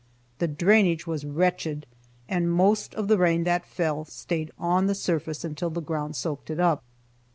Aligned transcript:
The 0.39 0.47
drainage 0.47 1.05
was 1.05 1.25
wretched, 1.25 1.85
and 2.27 2.45
the 2.45 2.49
most 2.49 2.95
of 2.95 3.07
the 3.07 3.19
rain 3.19 3.43
that 3.43 3.67
fell 3.67 4.03
stayed 4.03 4.49
on 4.57 4.87
the 4.87 4.95
surface 4.95 5.43
until 5.43 5.69
the 5.69 5.79
ground 5.79 6.15
soaked 6.15 6.49
it 6.49 6.59
up. 6.59 6.81